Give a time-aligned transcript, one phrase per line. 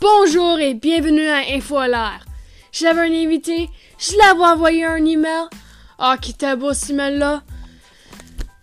[0.00, 2.24] Bonjour et bienvenue à Info à l'air.
[2.70, 3.68] J'avais un invité,
[3.98, 5.48] je l'avais envoyé un email.
[5.98, 7.42] Ah, qui était beau ce email-là.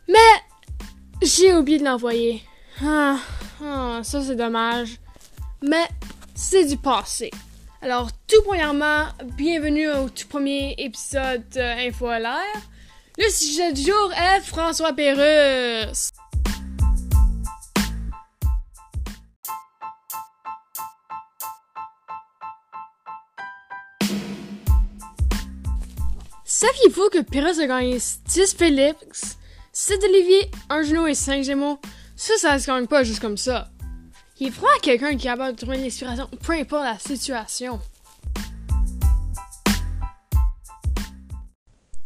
[0.07, 0.15] Mais
[1.21, 2.41] j'ai oublié de l'envoyer.
[2.81, 3.17] Ah,
[3.61, 4.97] ah, ça c'est dommage.
[5.61, 5.89] Mais
[6.33, 7.31] c'est du passé.
[7.81, 9.03] Alors, tout premièrement,
[9.37, 12.61] bienvenue au tout premier épisode de Info à l'air.
[13.17, 16.13] Le sujet du jour est François Pérusse.
[26.47, 29.39] Saviez-vous que Pérusse a gagné 10 Félix,
[29.73, 31.79] 7 Olivier, 1 genou et 5 Gémeaux?
[32.15, 33.69] Ça, ça se gagne pas juste comme ça.
[34.39, 37.79] Il prend à quelqu'un qui est capable de trouver une inspiration, peu importe la situation.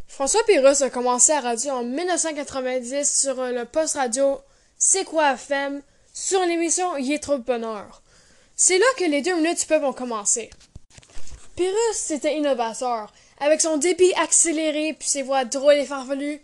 [0.07, 4.39] François Pérusse a commencé à radio en 1990 sur le poste radio
[4.77, 5.81] C'est quoi FM
[6.13, 8.01] sur l'émission Il est trop bonheur.
[8.55, 10.49] C'est là que les deux minutes du peuple ont commencé.
[11.57, 16.41] Pérusse était innovateur, avec son débit accéléré puis ses voix drôles et farfelues.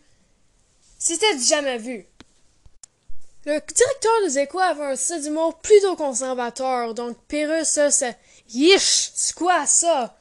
[0.98, 2.06] C'était jamais vu.
[3.46, 8.18] Le directeur des échos avait un style d'humour plutôt conservateur, donc Pérusse, ça, c'est
[8.50, 9.12] Yish!
[9.14, 10.18] C'est quoi ça?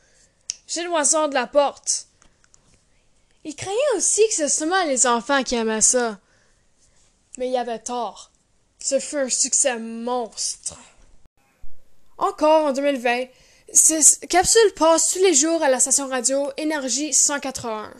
[0.66, 2.06] J'ai le moisson de la porte.
[3.44, 6.18] Il craignait aussi que ce seulement les enfants qui aimaient ça.
[7.38, 8.30] Mais il avait tort.
[8.78, 10.76] Ce fut un succès monstre.
[12.18, 13.30] Encore en 2020, cette
[14.28, 17.90] capsule passe tous les jours à la station radio Énergie 181.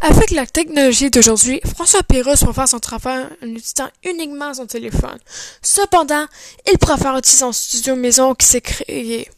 [0.00, 5.18] Avec la technologie d'aujourd'hui, François Pérusse peut faire son travail en utilisant uniquement son téléphone.
[5.60, 6.26] Cependant,
[6.70, 9.30] il préfère utiliser son studio maison qui s'est créé.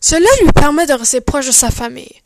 [0.00, 2.20] Cela lui permet de rester proche de sa famille.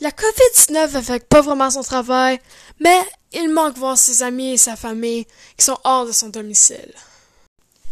[0.00, 2.40] La COVID-19 affecte pas vraiment son travail,
[2.80, 2.98] mais
[3.32, 6.92] il manque voir ses amis et sa famille qui sont hors de son domicile.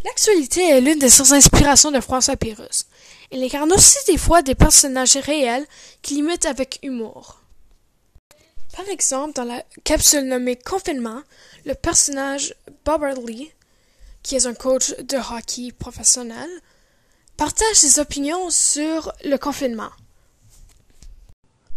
[0.04, 2.86] L'actualité est l'une des sources d'inspiration de François Pérusse.
[3.30, 5.66] Il incarne aussi des fois des personnages réels
[6.00, 7.40] qui l'imitent avec humour.
[8.74, 11.20] Par exemple, dans la capsule nommée Confinement,
[11.66, 12.54] le personnage
[12.84, 13.52] Bob Lee,
[14.22, 16.48] qui est un coach de hockey professionnel,
[17.36, 19.90] partage ses opinions sur le confinement.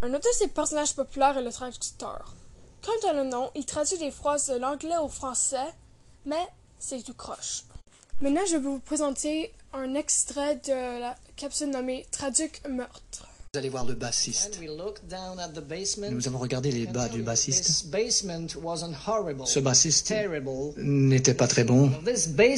[0.02, 2.36] Un autre de ses personnages populaires est le traducteur.
[2.82, 5.74] Quant à le nom, il traduit des phrases de l'anglais au français,
[6.26, 6.48] mais
[6.80, 7.64] c'est tout croche.
[8.22, 13.28] Maintenant, je vais vous présenter un extrait de la capsule nommée Traduc meurtre.
[13.54, 14.60] Vous allez voir le bassiste.
[16.10, 17.86] Nous avons regardé les bas du bassiste.
[19.46, 20.14] Ce bassiste
[20.78, 21.92] n'était pas très bon.
[22.06, 22.50] C'était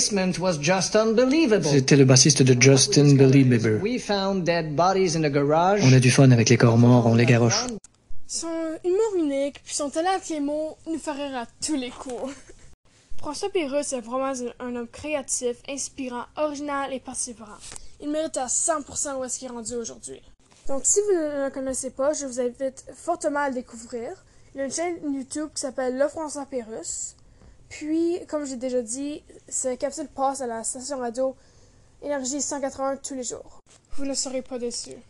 [1.97, 3.81] le bassiste de Justin Bieber.
[3.83, 7.65] On a du fun avec les corps morts, on les garoche.
[8.27, 8.47] Son
[8.83, 12.33] humour unique, puis son talent avec les mots, nous rire à tous les coups.
[13.25, 17.57] François Pérusse est vraiment un homme créatif, inspirant, original et persévérant.
[17.99, 20.21] Il mérite à 100% où est-ce qu'il est rendu aujourd'hui.
[20.67, 24.11] Donc, si vous ne le connaissez pas, je vous invite fortement à le découvrir.
[24.53, 27.15] Il y a une chaîne YouTube qui s'appelle Le François Pérusse.
[27.67, 31.35] Puis, comme j'ai déjà dit, cette capsule passe à la station radio
[32.03, 33.59] Énergie 181 tous les jours.
[33.93, 35.01] Vous ne serez pas déçus.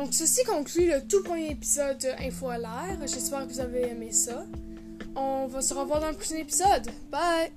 [0.00, 2.96] Donc, ceci conclut le tout premier épisode de Info à l'air.
[3.02, 4.46] J'espère que vous avez aimé ça.
[5.14, 6.86] On va se revoir dans le prochain épisode.
[7.10, 7.50] Bye!